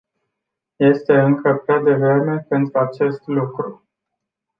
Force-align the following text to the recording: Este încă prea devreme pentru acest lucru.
Este 0.79 1.13
încă 1.13 1.61
prea 1.65 1.79
devreme 1.79 2.37
pentru 2.49 2.79
acest 2.79 3.21
lucru. 3.27 3.83